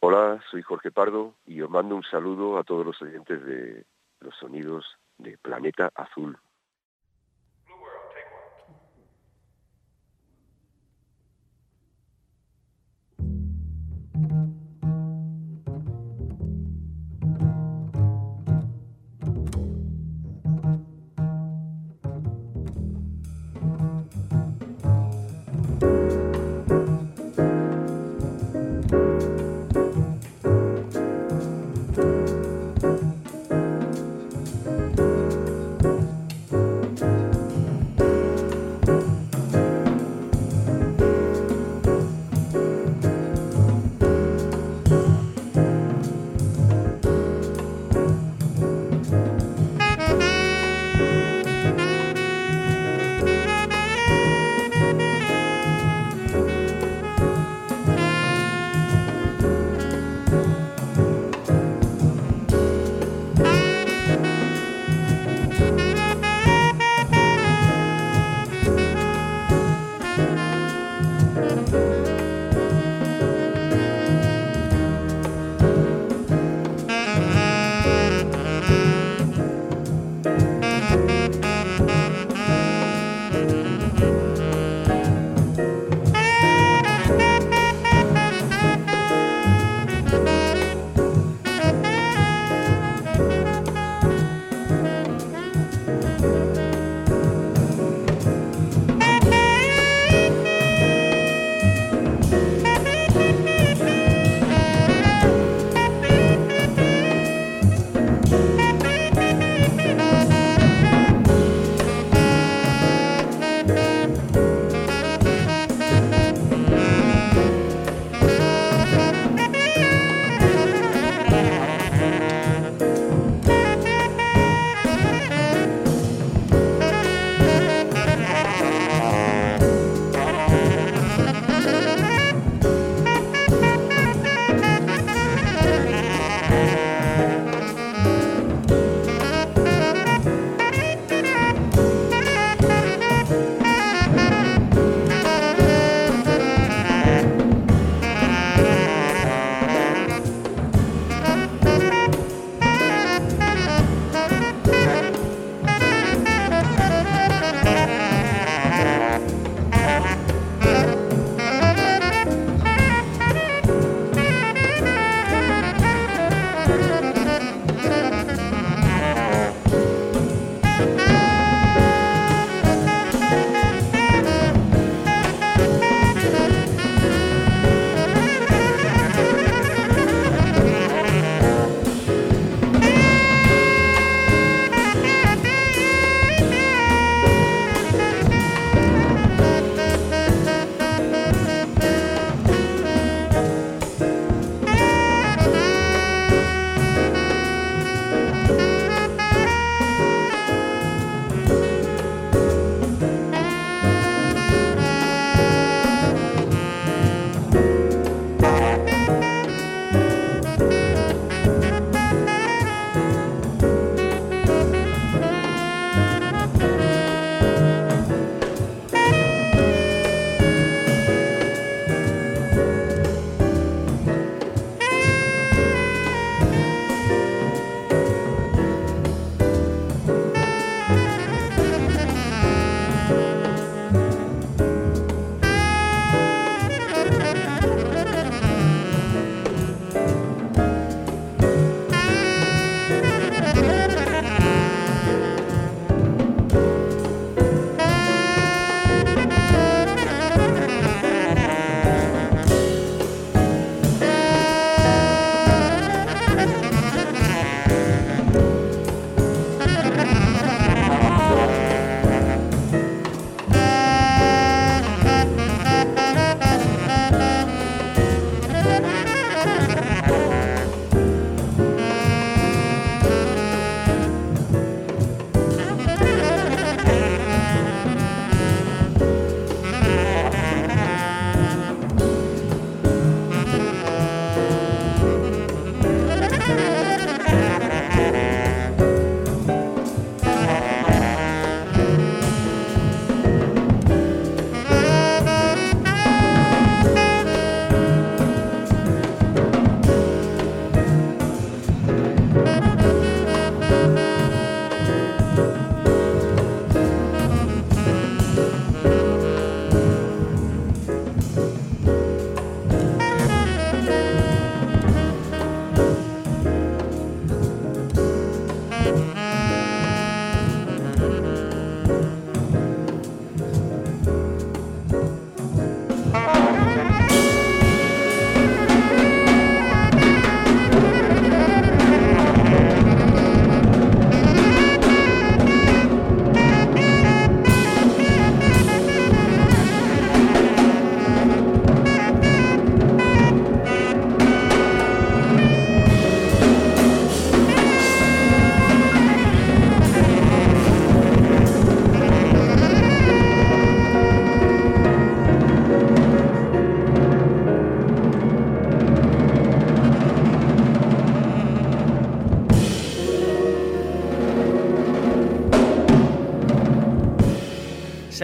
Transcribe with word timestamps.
Hola, 0.00 0.40
soy 0.48 0.62
Jorge 0.62 0.92
Pardo 0.92 1.34
y 1.44 1.60
os 1.60 1.68
mando 1.68 1.96
un 1.96 2.04
saludo 2.04 2.56
a 2.56 2.62
todos 2.62 2.86
los 2.86 3.02
oyentes 3.02 3.44
de 3.44 3.84
los 4.20 4.32
sonidos 4.36 4.86
de 5.18 5.36
Planeta 5.38 5.90
Azul. 5.92 6.38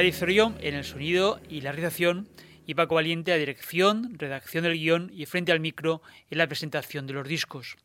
Sally 0.04 0.12
Zorrillo 0.12 0.52
en 0.60 0.74
el 0.74 0.84
sonido 0.84 1.40
y 1.48 1.62
la 1.62 1.72
realización 1.72 2.28
y 2.66 2.74
Paco 2.74 2.96
Valiente 2.96 3.32
a 3.32 3.38
dirección, 3.38 4.18
redacción 4.18 4.64
del 4.64 4.74
guion 4.74 5.10
y 5.14 5.24
frente 5.24 5.50
al 5.50 5.60
micro 5.60 6.02
en 6.28 6.36
la 6.36 6.46
presentación 6.46 7.06
de 7.06 7.14
los 7.14 7.26
discos. 7.26 7.78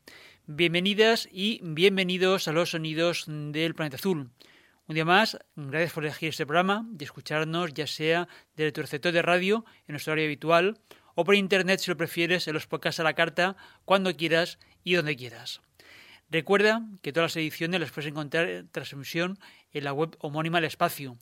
Bienvenidas 0.45 1.30
y 1.31 1.62
bienvenidos 1.63 2.50
a 2.50 2.51
los 2.51 2.71
sonidos 2.71 3.24
del 3.27 3.74
planeta 3.74 3.95
azul. 3.95 4.31
Un 4.88 4.95
día 4.95 5.06
más, 5.06 5.39
gracias 5.56 5.94
por 5.94 6.04
elegir 6.04 6.27
este 6.27 6.45
programa 6.45 6.86
y 7.00 7.01
escucharnos 7.06 7.74
ya 7.74 7.88
sea 7.88 8.27
desde 8.57 8.74
tu 8.74 8.81
receptor 8.81 9.13
de 9.13 9.22
radio 9.22 9.63
en 9.88 9.94
nuestro 9.94 10.12
horario 10.12 10.27
habitual 10.27 10.77
o 11.15 11.24
por 11.24 11.36
internet 11.36 11.80
si 11.80 11.89
lo 11.89 11.95
prefieres 11.95 12.50
en 12.50 12.54
los 12.54 12.68
podcasts 12.68 13.00
a 13.00 13.04
la 13.04 13.13
carta 13.13 13.56
cuando 13.86 14.13
quieras 14.13 14.60
y 14.83 14.95
donde 14.95 15.15
quieras. 15.15 15.62
Recuerda 16.30 16.86
que 17.01 17.13
todas 17.13 17.31
las 17.31 17.38
ediciones 17.38 17.80
las 17.80 17.92
puedes 17.92 18.12
encontrar 18.12 18.50
en 18.50 18.68
transmisión 18.68 19.39
en 19.72 19.86
la 19.86 19.94
web 19.94 20.18
homónima 20.19 20.57
del 20.57 20.65
espacio 20.65 21.18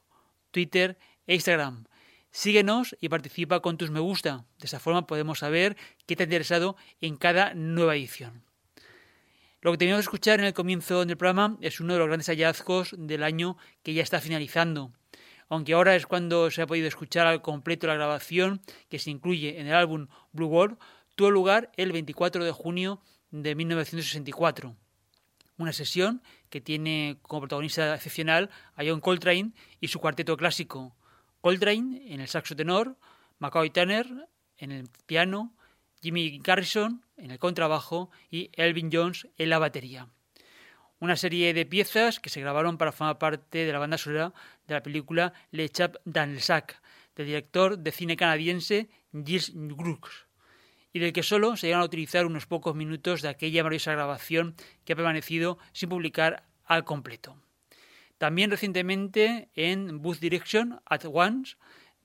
Twitter 0.50 0.98
e 1.26 1.34
Instagram. 1.34 1.84
Síguenos 2.34 2.96
y 2.98 3.10
participa 3.10 3.60
con 3.60 3.76
tus 3.76 3.90
me 3.90 4.00
gusta. 4.00 4.46
De 4.58 4.64
esa 4.64 4.80
forma 4.80 5.06
podemos 5.06 5.40
saber 5.40 5.76
qué 6.06 6.16
te 6.16 6.22
ha 6.22 6.24
interesado 6.24 6.76
en 7.02 7.18
cada 7.18 7.52
nueva 7.52 7.94
edición. 7.94 8.42
Lo 9.60 9.70
que 9.70 9.78
teníamos 9.78 10.00
que 10.00 10.08
escuchar 10.08 10.40
en 10.40 10.46
el 10.46 10.54
comienzo 10.54 11.04
del 11.04 11.18
programa 11.18 11.58
es 11.60 11.78
uno 11.78 11.92
de 11.92 11.98
los 11.98 12.08
grandes 12.08 12.28
hallazgos 12.28 12.94
del 12.96 13.22
año 13.22 13.58
que 13.82 13.92
ya 13.92 14.02
está 14.02 14.18
finalizando. 14.18 14.92
Aunque 15.50 15.74
ahora 15.74 15.94
es 15.94 16.06
cuando 16.06 16.50
se 16.50 16.62
ha 16.62 16.66
podido 16.66 16.88
escuchar 16.88 17.26
al 17.26 17.42
completo 17.42 17.86
la 17.86 17.94
grabación 17.94 18.62
que 18.88 18.98
se 18.98 19.10
incluye 19.10 19.60
en 19.60 19.66
el 19.66 19.74
álbum 19.74 20.08
Blue 20.32 20.46
World, 20.46 20.78
tuvo 21.14 21.30
lugar 21.30 21.70
el 21.76 21.92
24 21.92 22.46
de 22.46 22.52
junio 22.52 23.02
de 23.30 23.54
1964. 23.54 24.74
Una 25.58 25.74
sesión 25.74 26.22
que 26.48 26.62
tiene 26.62 27.18
como 27.20 27.42
protagonista 27.42 27.94
excepcional 27.94 28.48
a 28.74 28.84
John 28.86 29.00
Coltrane 29.00 29.52
y 29.80 29.88
su 29.88 30.00
cuarteto 30.00 30.38
clásico, 30.38 30.96
Coltrane 31.42 32.14
en 32.14 32.20
el 32.20 32.28
saxo 32.28 32.54
tenor, 32.54 32.96
McCoy 33.40 33.70
Tanner 33.70 34.06
en 34.58 34.70
el 34.70 34.88
piano, 35.06 35.52
Jimmy 36.00 36.38
Garrison 36.38 37.04
en 37.16 37.32
el 37.32 37.40
contrabajo 37.40 38.12
y 38.30 38.50
Elvin 38.54 38.90
Jones 38.92 39.26
en 39.36 39.50
la 39.50 39.58
batería. 39.58 40.06
Una 41.00 41.16
serie 41.16 41.52
de 41.52 41.66
piezas 41.66 42.20
que 42.20 42.30
se 42.30 42.40
grabaron 42.40 42.78
para 42.78 42.92
formar 42.92 43.18
parte 43.18 43.66
de 43.66 43.72
la 43.72 43.80
banda 43.80 43.98
sonora 43.98 44.32
de 44.68 44.74
la 44.74 44.84
película 44.84 45.32
Le 45.50 45.68
Chap 45.68 45.96
dans 46.04 46.32
le 46.32 46.40
Sac, 46.40 46.80
del 47.16 47.26
director 47.26 47.76
de 47.76 47.90
cine 47.90 48.16
canadiense 48.16 48.88
Gilles 49.12 49.50
Brooks, 49.52 50.26
y 50.92 51.00
del 51.00 51.12
que 51.12 51.24
solo 51.24 51.56
se 51.56 51.66
llegan 51.66 51.82
a 51.82 51.86
utilizar 51.86 52.24
unos 52.24 52.46
pocos 52.46 52.76
minutos 52.76 53.20
de 53.20 53.30
aquella 53.30 53.64
maravillosa 53.64 53.90
grabación 53.90 54.54
que 54.84 54.92
ha 54.92 54.96
permanecido 54.96 55.58
sin 55.72 55.88
publicar 55.88 56.44
al 56.66 56.84
completo. 56.84 57.36
También 58.22 58.52
recientemente 58.52 59.48
en 59.56 60.00
Booth 60.00 60.20
Direction 60.20 60.80
at 60.86 61.04
Once 61.12 61.56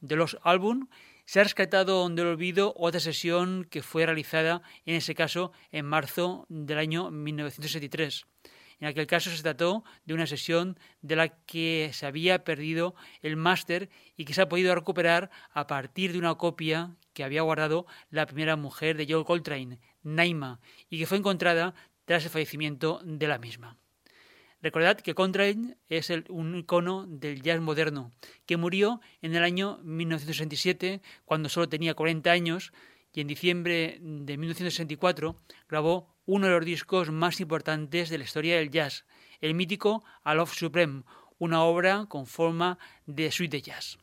de 0.01 0.15
los 0.15 0.39
álbum 0.41 0.87
se 1.25 1.39
ha 1.39 1.43
rescatado 1.43 2.09
del 2.09 2.25
olvido 2.25 2.73
otra 2.75 2.99
sesión 2.99 3.67
que 3.69 3.83
fue 3.83 4.03
realizada 4.03 4.63
en 4.87 4.95
ese 4.95 5.13
caso 5.13 5.51
en 5.71 5.85
marzo 5.85 6.47
del 6.49 6.79
año 6.79 7.11
1973. 7.11 8.25
En 8.79 8.87
aquel 8.87 9.05
caso 9.05 9.29
se 9.29 9.43
trató 9.43 9.83
de 10.05 10.15
una 10.15 10.25
sesión 10.25 10.79
de 11.03 11.17
la 11.17 11.27
que 11.45 11.91
se 11.93 12.07
había 12.07 12.43
perdido 12.43 12.95
el 13.21 13.35
máster 13.35 13.91
y 14.15 14.25
que 14.25 14.33
se 14.33 14.41
ha 14.41 14.49
podido 14.49 14.73
recuperar 14.73 15.29
a 15.51 15.67
partir 15.67 16.13
de 16.13 16.17
una 16.17 16.33
copia 16.33 16.95
que 17.13 17.25
había 17.25 17.43
guardado 17.43 17.85
la 18.09 18.25
primera 18.25 18.55
mujer 18.55 18.97
de 18.97 19.05
Joe 19.07 19.23
Coltrane, 19.23 19.79
Naima, 20.01 20.61
y 20.89 20.97
que 20.97 21.05
fue 21.05 21.19
encontrada 21.19 21.75
tras 22.05 22.23
el 22.23 22.31
fallecimiento 22.31 23.01
de 23.03 23.27
la 23.27 23.37
misma. 23.37 23.77
Recordad 24.61 24.99
que 24.99 25.13
Coltrane 25.13 25.77
es 25.87 26.11
un 26.29 26.55
icono 26.55 27.05
del 27.07 27.43
jazz 27.43 27.61
moderno, 27.61 28.11
que 28.47 28.57
murió 28.57 29.01
en 29.21 29.35
el 29.35 29.43
año 29.43 29.79
1967, 29.83 31.01
cuando 31.25 31.47
solo 31.47 31.69
tenía 31.69 31.93
40 31.93 32.31
años, 32.31 32.73
y 33.13 33.21
en 33.21 33.27
diciembre 33.27 33.99
de 34.01 34.37
1964 34.37 35.41
grabó 35.67 36.15
uno 36.25 36.47
de 36.47 36.53
los 36.53 36.65
discos 36.65 37.11
más 37.11 37.39
importantes 37.39 38.09
de 38.09 38.17
la 38.17 38.23
historia 38.23 38.57
del 38.57 38.69
jazz, 38.69 39.05
el 39.41 39.53
mítico 39.53 40.03
A 40.23 40.33
Love 40.33 40.53
Supreme, 40.53 41.03
una 41.37 41.63
obra 41.63 42.05
con 42.07 42.25
forma 42.25 42.79
de 43.05 43.31
suite 43.31 43.57
de 43.57 43.61
jazz. 43.61 43.97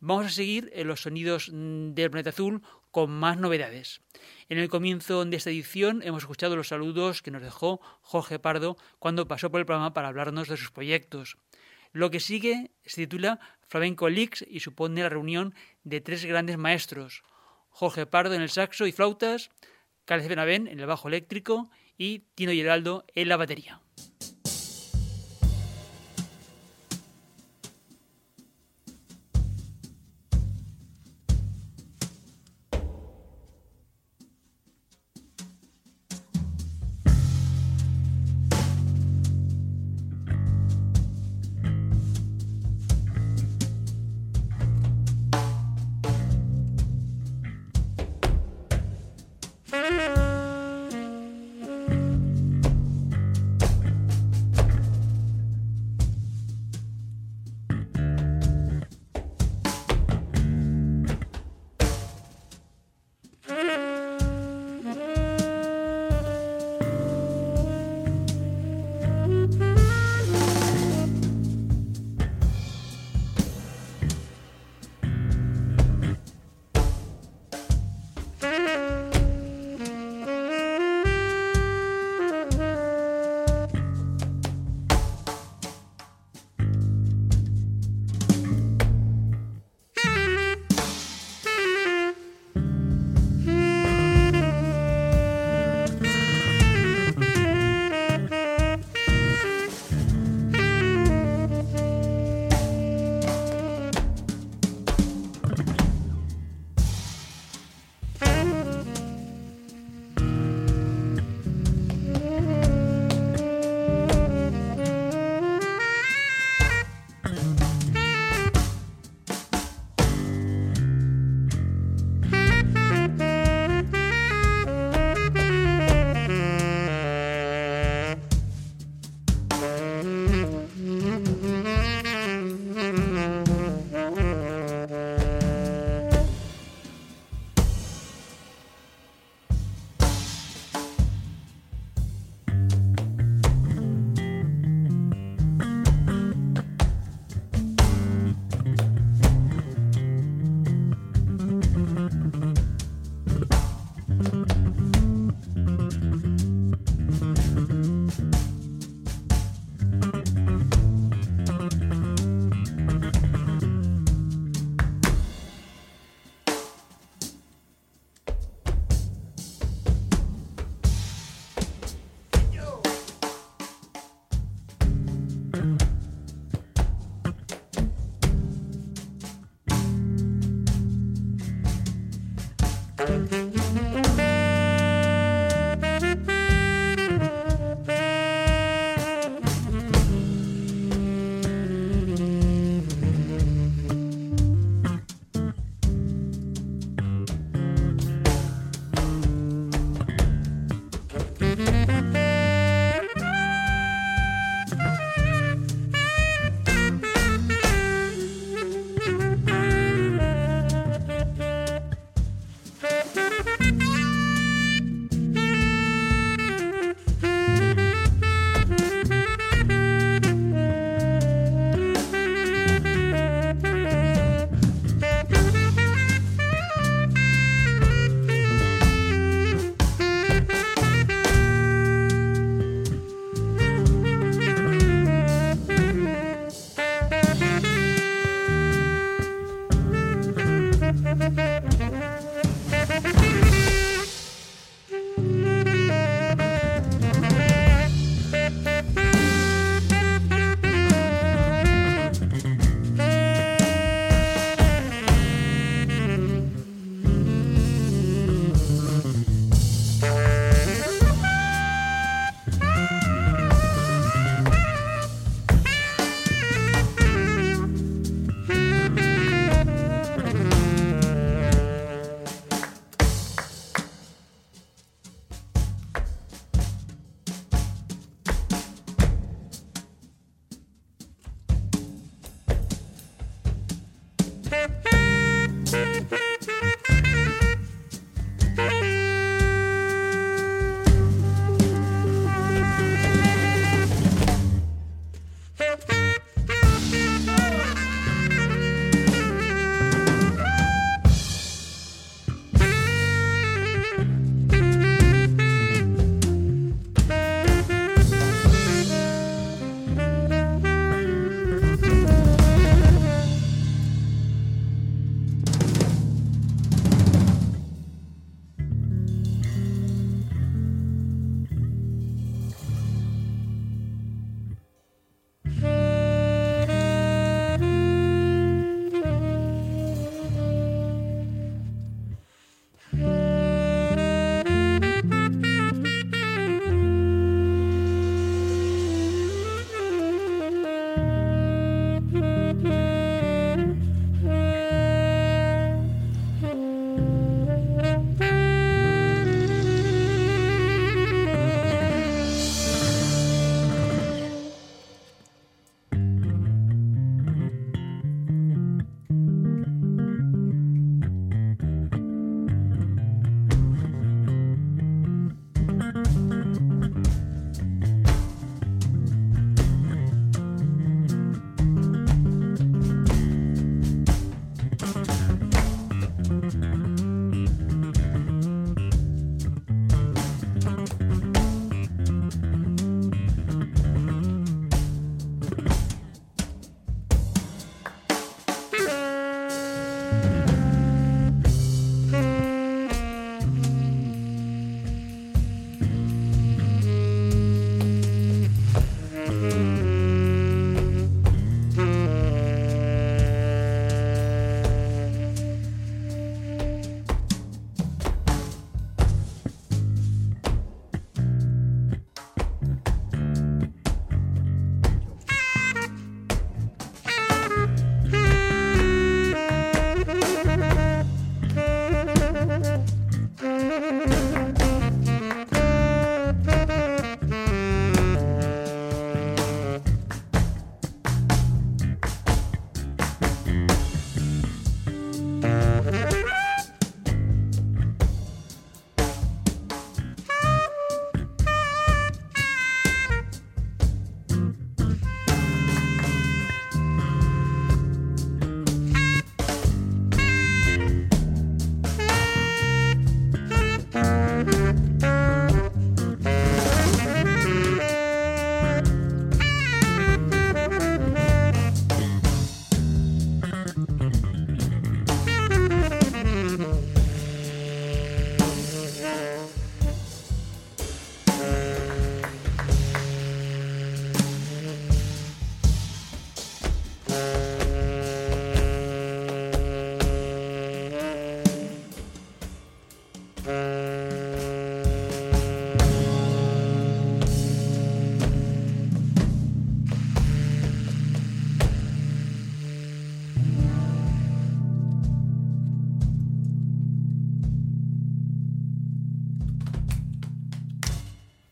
Vamos 0.00 0.26
a 0.26 0.30
seguir 0.30 0.70
en 0.74 0.86
los 0.86 1.02
sonidos 1.02 1.50
del 1.52 2.10
planeta 2.10 2.30
azul 2.30 2.62
con 2.90 3.10
más 3.10 3.38
novedades. 3.38 4.00
En 4.48 4.58
el 4.58 4.68
comienzo 4.68 5.24
de 5.24 5.36
esta 5.36 5.50
edición 5.50 6.02
hemos 6.02 6.22
escuchado 6.22 6.56
los 6.56 6.68
saludos 6.68 7.22
que 7.22 7.30
nos 7.30 7.42
dejó 7.42 7.80
Jorge 8.00 8.38
Pardo 8.38 8.76
cuando 8.98 9.28
pasó 9.28 9.50
por 9.50 9.60
el 9.60 9.66
programa 9.66 9.92
para 9.92 10.08
hablarnos 10.08 10.48
de 10.48 10.56
sus 10.56 10.70
proyectos. 10.70 11.36
Lo 11.92 12.10
que 12.10 12.20
sigue 12.20 12.70
se 12.84 13.02
titula 13.02 13.40
Flamenco 13.66 14.08
Leaks 14.08 14.44
y 14.48 14.60
supone 14.60 15.02
la 15.02 15.08
reunión 15.08 15.54
de 15.84 16.00
tres 16.00 16.24
grandes 16.24 16.58
maestros, 16.58 17.22
Jorge 17.68 18.06
Pardo 18.06 18.34
en 18.34 18.42
el 18.42 18.50
saxo 18.50 18.86
y 18.86 18.92
flautas, 18.92 19.50
Carles 20.04 20.28
Benavén 20.28 20.66
en 20.66 20.80
el 20.80 20.86
bajo 20.86 21.08
eléctrico 21.08 21.70
y 21.96 22.20
Tino 22.34 22.52
Geraldo 22.52 23.04
en 23.14 23.28
la 23.28 23.36
batería. 23.36 23.80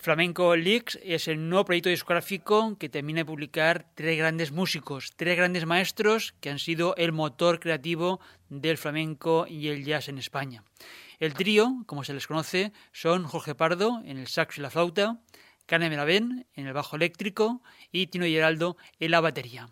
Flamenco 0.06 0.54
Leaks 0.54 1.00
es 1.02 1.26
el 1.26 1.48
nuevo 1.48 1.64
proyecto 1.64 1.88
discográfico 1.88 2.78
que 2.78 2.88
termina 2.88 3.22
de 3.22 3.24
publicar 3.24 3.86
tres 3.96 4.16
grandes 4.16 4.52
músicos, 4.52 5.12
tres 5.16 5.36
grandes 5.36 5.66
maestros 5.66 6.32
que 6.40 6.48
han 6.48 6.60
sido 6.60 6.94
el 6.94 7.10
motor 7.10 7.58
creativo 7.58 8.20
del 8.48 8.78
flamenco 8.78 9.48
y 9.48 9.66
el 9.66 9.84
jazz 9.84 10.08
en 10.08 10.18
España. 10.18 10.62
El 11.18 11.34
trío, 11.34 11.82
como 11.86 12.04
se 12.04 12.14
les 12.14 12.26
conoce, 12.26 12.72
son 12.92 13.24
Jorge 13.24 13.54
Pardo 13.54 14.02
en 14.04 14.18
el 14.18 14.26
saxo 14.26 14.60
y 14.60 14.62
la 14.62 14.70
flauta, 14.70 15.18
Carmen 15.66 15.90
Meravén 15.90 16.46
en 16.54 16.66
el 16.66 16.72
bajo 16.72 16.96
eléctrico 16.96 17.62
y 17.90 18.06
Tino 18.08 18.24
Geraldo 18.24 18.76
en 19.00 19.10
la 19.10 19.20
batería. 19.20 19.70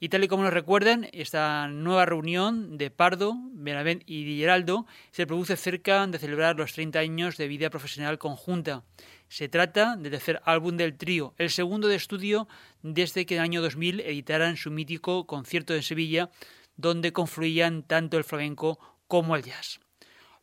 Y 0.00 0.08
tal 0.08 0.24
y 0.24 0.28
como 0.28 0.42
nos 0.42 0.52
recuerdan, 0.52 1.08
esta 1.12 1.68
nueva 1.68 2.04
reunión 2.04 2.76
de 2.76 2.90
Pardo, 2.90 3.36
Benavent 3.52 4.02
y 4.04 4.24
Di 4.24 4.38
Geraldo 4.38 4.86
se 5.12 5.26
produce 5.26 5.56
cerca 5.56 6.06
de 6.06 6.18
celebrar 6.18 6.56
los 6.56 6.72
30 6.74 6.98
años 6.98 7.36
de 7.38 7.48
vida 7.48 7.70
profesional 7.70 8.18
conjunta. 8.18 8.82
Se 9.28 9.48
trata 9.48 9.96
del 9.96 10.10
tercer 10.10 10.42
álbum 10.44 10.76
del 10.76 10.98
trío, 10.98 11.34
el 11.38 11.48
segundo 11.48 11.88
de 11.88 11.96
estudio 11.96 12.48
desde 12.82 13.24
que 13.24 13.36
en 13.36 13.40
el 13.40 13.44
año 13.44 13.62
2000 13.62 14.00
editaran 14.00 14.56
su 14.56 14.70
mítico 14.70 15.26
concierto 15.26 15.74
en 15.74 15.82
Sevilla, 15.82 16.30
donde 16.76 17.12
confluían 17.12 17.82
tanto 17.82 18.18
el 18.18 18.24
flamenco 18.24 18.78
como 19.06 19.36
el 19.36 19.44
jazz. 19.44 19.80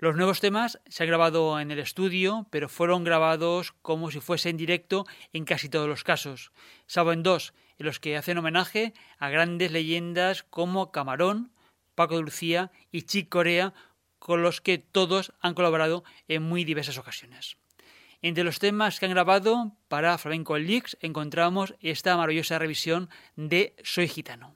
Los 0.01 0.15
nuevos 0.15 0.41
temas 0.41 0.81
se 0.87 1.03
han 1.03 1.09
grabado 1.09 1.59
en 1.59 1.69
el 1.69 1.77
estudio, 1.77 2.47
pero 2.49 2.69
fueron 2.69 3.03
grabados 3.03 3.71
como 3.83 4.09
si 4.09 4.19
fuese 4.19 4.49
en 4.49 4.57
directo 4.57 5.05
en 5.31 5.45
casi 5.45 5.69
todos 5.69 5.87
los 5.87 6.03
casos, 6.03 6.51
salvo 6.87 7.13
en 7.13 7.21
dos, 7.21 7.53
en 7.77 7.85
los 7.85 7.99
que 7.99 8.17
hacen 8.17 8.39
homenaje 8.39 8.95
a 9.19 9.29
grandes 9.29 9.71
leyendas 9.71 10.41
como 10.41 10.91
Camarón, 10.91 11.51
Paco 11.93 12.15
de 12.15 12.23
Lucía 12.23 12.71
y 12.91 13.03
Chick 13.03 13.29
Corea, 13.29 13.75
con 14.17 14.41
los 14.41 14.59
que 14.59 14.79
todos 14.79 15.33
han 15.39 15.53
colaborado 15.53 16.03
en 16.27 16.41
muy 16.41 16.63
diversas 16.63 16.97
ocasiones. 16.97 17.57
Entre 18.23 18.43
los 18.43 18.57
temas 18.57 18.99
que 18.99 19.05
han 19.05 19.11
grabado 19.11 19.73
para 19.87 20.17
Flamenco 20.17 20.57
Leaks 20.57 20.97
encontramos 21.01 21.75
esta 21.79 22.17
maravillosa 22.17 22.57
revisión 22.57 23.07
de 23.35 23.75
Soy 23.83 24.07
Gitano. 24.07 24.55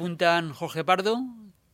Apuntan 0.00 0.54
Jorge 0.54 0.82
Pardo, 0.82 1.18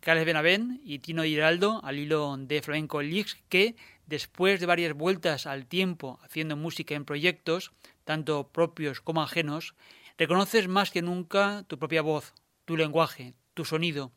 Carles 0.00 0.26
Benavent 0.26 0.80
y 0.82 0.98
Tino 0.98 1.22
Giraldo 1.22 1.80
al 1.84 2.00
hilo 2.00 2.36
de 2.36 2.60
Flamenco 2.60 3.00
Leaks 3.00 3.38
que, 3.48 3.76
después 4.06 4.58
de 4.58 4.66
varias 4.66 4.94
vueltas 4.94 5.46
al 5.46 5.66
tiempo 5.66 6.18
haciendo 6.24 6.56
música 6.56 6.96
en 6.96 7.04
proyectos, 7.04 7.70
tanto 8.02 8.48
propios 8.48 9.00
como 9.00 9.22
ajenos, 9.22 9.76
reconoces 10.18 10.66
más 10.66 10.90
que 10.90 11.02
nunca 11.02 11.62
tu 11.68 11.78
propia 11.78 12.02
voz, 12.02 12.34
tu 12.64 12.76
lenguaje, 12.76 13.34
tu 13.54 13.64
sonido, 13.64 14.10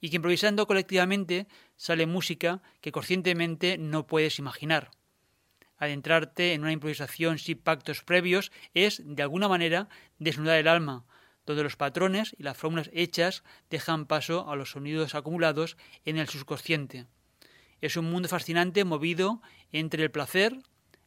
y 0.00 0.08
que 0.08 0.16
improvisando 0.16 0.66
colectivamente 0.66 1.46
sale 1.76 2.06
música 2.06 2.62
que 2.80 2.90
conscientemente 2.90 3.76
no 3.76 4.06
puedes 4.06 4.38
imaginar. 4.38 4.92
Adentrarte 5.76 6.54
en 6.54 6.62
una 6.62 6.72
improvisación 6.72 7.38
sin 7.38 7.58
pactos 7.58 8.02
previos 8.02 8.50
es, 8.72 9.02
de 9.04 9.22
alguna 9.22 9.46
manera, 9.46 9.90
desnudar 10.18 10.58
el 10.58 10.68
alma, 10.68 11.04
donde 11.46 11.62
los 11.62 11.76
patrones 11.76 12.34
y 12.38 12.42
las 12.42 12.56
fórmulas 12.56 12.90
hechas 12.92 13.42
dejan 13.70 14.06
paso 14.06 14.48
a 14.50 14.56
los 14.56 14.70
sonidos 14.70 15.14
acumulados 15.14 15.76
en 16.04 16.18
el 16.18 16.28
subconsciente. 16.28 17.06
Es 17.80 17.96
un 17.96 18.10
mundo 18.10 18.28
fascinante 18.28 18.84
movido 18.84 19.42
entre 19.72 20.02
el 20.04 20.10
placer, 20.10 20.56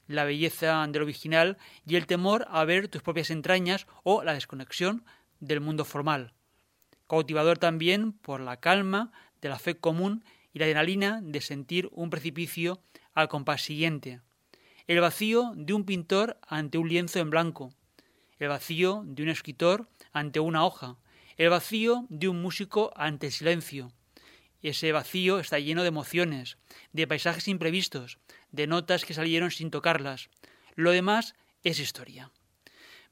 la 0.08 0.26
belleza 0.26 0.86
del 0.88 1.04
original 1.04 1.58
y 1.88 1.96
el 1.96 2.06
temor 2.06 2.46
a 2.50 2.64
ver 2.66 2.88
tus 2.90 3.02
propias 3.02 3.30
entrañas 3.30 3.88
o 4.04 4.24
la 4.24 4.34
desconexión 4.34 5.06
del 5.40 5.62
mundo 5.62 5.86
formal. 5.86 6.34
Cautivador 7.08 7.58
también 7.58 8.14
por 8.14 8.42
la 8.42 8.60
calma 8.60 9.12
de 9.42 9.50
la 9.50 9.60
fe 9.60 9.78
común 9.78 10.24
y 10.54 10.60
la 10.60 10.66
adrenalina 10.66 11.22
de 11.22 11.42
sentir 11.42 11.90
un 11.92 12.10
precipicio 12.10 12.82
al 13.14 13.28
compás 13.28 13.62
siguiente. 13.62 14.22
El 14.88 15.00
vacío 15.00 15.54
de 15.56 15.74
un 15.74 15.86
pintor 15.86 16.38
ante 16.48 16.78
un 16.78 16.90
lienzo 16.90 17.20
en 17.20 17.30
blanco. 17.30 17.74
El 18.38 18.50
vacío 18.50 19.04
de 19.06 19.24
un 19.24 19.30
escritor 19.30 19.88
ante 20.16 20.40
una 20.40 20.66
hoja, 20.66 20.98
el 21.36 21.50
vacío 21.50 22.06
de 22.10 22.30
un 22.30 22.42
músico 22.42 22.94
ante 22.96 23.28
el 23.28 23.34
silencio. 23.34 23.92
Ese 24.62 24.94
vacío 24.94 25.40
está 25.40 25.60
lleno 25.60 25.82
de 25.82 25.90
emociones, 25.90 26.58
de 26.94 27.06
paisajes 27.06 27.50
imprevistos, 27.50 28.18
de 28.52 28.66
notas 28.66 29.04
que 29.04 29.14
salieron 29.14 29.52
sin 29.52 29.72
tocarlas. 29.72 30.30
Lo 30.76 30.92
demás 30.92 31.36
es 31.64 31.80
historia. 31.80 32.32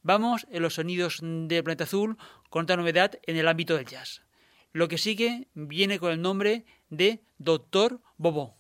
Vamos 0.01 0.47
en 0.49 0.61
los 0.61 0.75
sonidos 0.75 1.19
del 1.21 1.63
planeta 1.63 1.83
azul 1.83 2.17
con 2.49 2.63
otra 2.63 2.77
novedad 2.77 3.19
en 3.23 3.35
el 3.35 3.49
ámbito 3.49 3.75
del 3.75 3.85
jazz. 3.85 4.21
Lo 4.71 4.87
que 4.87 4.97
sigue 4.97 5.49
viene 5.53 5.99
con 5.99 6.13
el 6.13 6.21
nombre 6.21 6.65
de 6.89 7.21
Doctor 7.37 7.99
Bobo. 8.17 8.55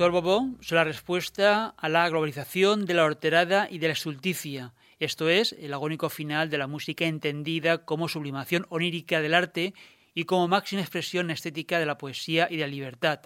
Doctor 0.00 0.22
Bobo 0.22 0.48
es 0.62 0.72
la 0.72 0.82
respuesta 0.82 1.74
a 1.76 1.88
la 1.90 2.08
globalización 2.08 2.86
de 2.86 2.94
la 2.94 3.04
horterada 3.04 3.68
y 3.70 3.80
de 3.80 3.88
la 3.88 3.92
estulticia, 3.92 4.72
esto 4.98 5.28
es, 5.28 5.52
el 5.52 5.74
agónico 5.74 6.08
final 6.08 6.48
de 6.48 6.56
la 6.56 6.66
música 6.66 7.04
entendida 7.04 7.84
como 7.84 8.08
sublimación 8.08 8.64
onírica 8.70 9.20
del 9.20 9.34
arte 9.34 9.74
y 10.14 10.24
como 10.24 10.48
máxima 10.48 10.80
expresión 10.80 11.30
estética 11.30 11.78
de 11.78 11.84
la 11.84 11.98
poesía 11.98 12.48
y 12.50 12.56
de 12.56 12.62
la 12.62 12.68
libertad. 12.68 13.20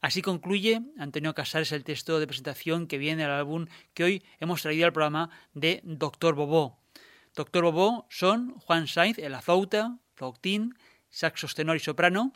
Así 0.00 0.22
concluye 0.22 0.82
Antonio 0.96 1.34
Casares 1.34 1.72
el 1.72 1.82
texto 1.82 2.20
de 2.20 2.28
presentación 2.28 2.86
que 2.86 2.98
viene 2.98 3.24
del 3.24 3.32
álbum 3.32 3.66
que 3.92 4.04
hoy 4.04 4.22
hemos 4.38 4.62
traído 4.62 4.86
al 4.86 4.92
programa 4.92 5.28
de 5.54 5.80
Doctor 5.82 6.36
Bobo. 6.36 6.78
Doctor 7.34 7.64
Bobo 7.64 8.06
son 8.10 8.54
Juan 8.60 8.86
Sainz 8.86 9.18
en 9.18 9.32
la 9.32 9.42
flauta, 9.42 9.98
flautín, 10.14 10.76
saxos 11.10 11.56
tenor 11.56 11.74
y 11.74 11.80
soprano, 11.80 12.32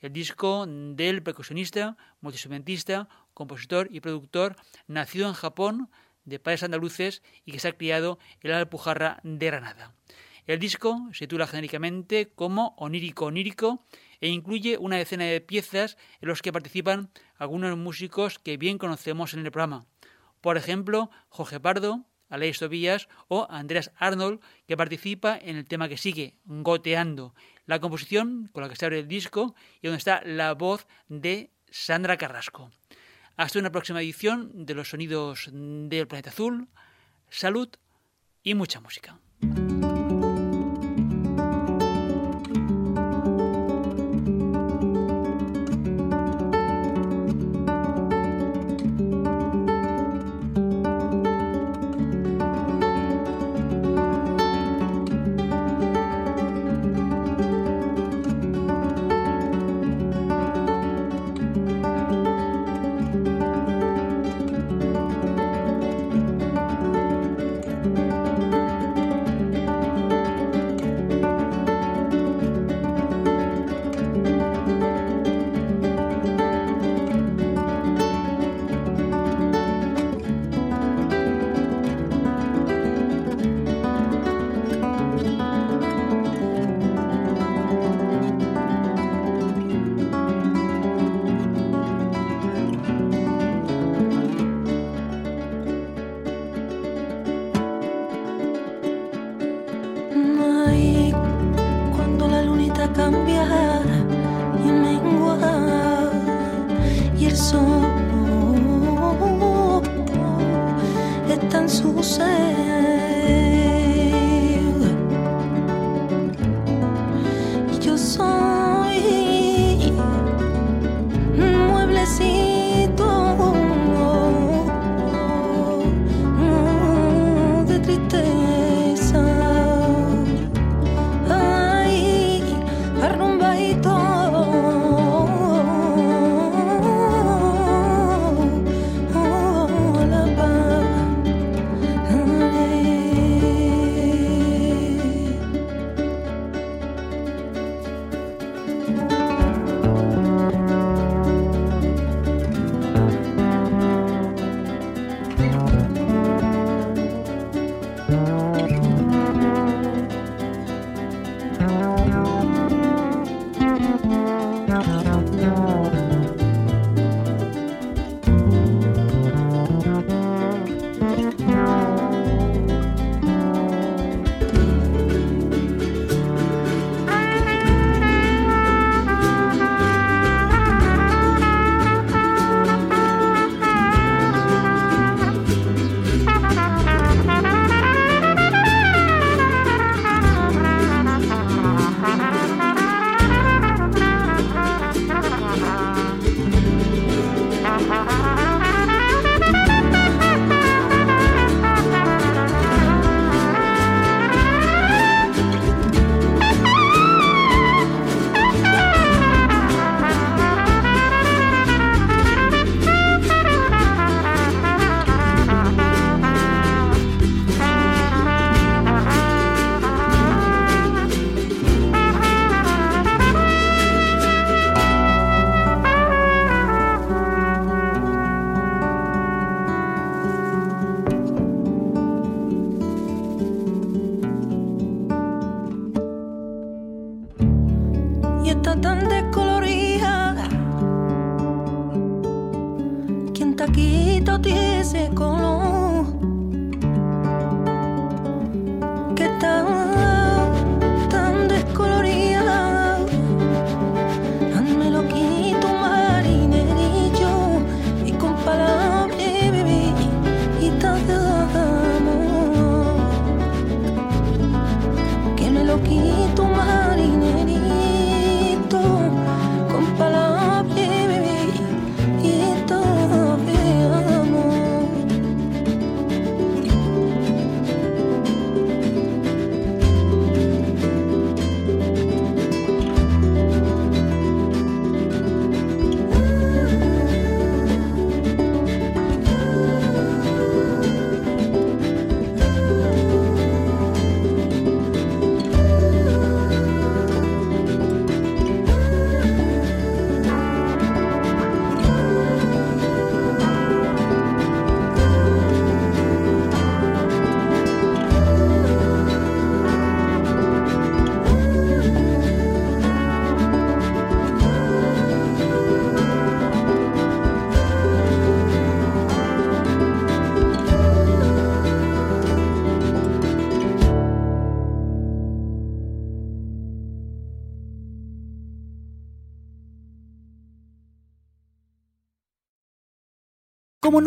el 0.00 0.12
disco 0.12 0.66
del 0.66 1.22
percusionista, 1.22 1.98
multiinstrumentista, 2.22 3.08
compositor 3.34 3.88
y 3.90 4.00
productor, 4.00 4.56
nacido 4.88 5.28
en 5.28 5.34
Japón, 5.34 5.90
de 6.24 6.38
padres 6.38 6.62
andaluces 6.62 7.22
y 7.44 7.52
que 7.52 7.60
se 7.60 7.68
ha 7.68 7.76
criado 7.76 8.18
en 8.42 8.50
la 8.50 8.58
Alpujarra 8.58 9.20
de 9.22 9.46
Granada. 9.46 9.94
El 10.46 10.58
disco 10.58 11.08
se 11.12 11.26
titula 11.26 11.46
genéricamente 11.46 12.32
como 12.34 12.74
Onírico 12.76 13.26
Onírico 13.26 13.84
e 14.20 14.28
incluye 14.28 14.76
una 14.76 14.96
decena 14.96 15.24
de 15.24 15.40
piezas 15.40 15.96
en 16.20 16.28
los 16.28 16.42
que 16.42 16.52
participan 16.52 17.10
algunos 17.36 17.76
músicos 17.76 18.38
que 18.38 18.56
bien 18.56 18.78
conocemos 18.78 19.34
en 19.34 19.44
el 19.44 19.52
programa. 19.52 19.86
Por 20.40 20.56
ejemplo, 20.56 21.10
Jorge 21.28 21.60
Pardo, 21.60 22.04
Aleix 22.28 22.58
Tobías 22.58 23.08
o 23.28 23.46
Andreas 23.50 23.92
Arnold, 23.96 24.40
que 24.66 24.76
participa 24.76 25.38
en 25.40 25.56
el 25.56 25.66
tema 25.66 25.88
que 25.88 25.96
sigue, 25.96 26.38
Goteando, 26.44 27.34
la 27.66 27.78
composición 27.78 28.48
con 28.52 28.62
la 28.62 28.68
que 28.68 28.76
se 28.76 28.86
abre 28.86 28.98
el 28.98 29.08
disco 29.08 29.54
y 29.80 29.86
donde 29.86 29.98
está 29.98 30.22
la 30.24 30.54
voz 30.54 30.86
de 31.08 31.52
Sandra 31.70 32.16
Carrasco. 32.16 32.70
Hasta 33.36 33.58
una 33.58 33.72
próxima 33.72 34.02
edición 34.02 34.66
de 34.66 34.74
los 34.74 34.90
sonidos 34.90 35.48
del 35.52 36.06
planeta 36.06 36.30
azul. 36.30 36.68
Salud 37.30 37.68
y 38.42 38.54
mucha 38.54 38.80
música. 38.80 39.18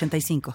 85 0.00 0.40